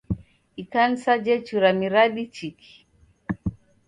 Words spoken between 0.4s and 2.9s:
Ikanisa jechura miradi chiki.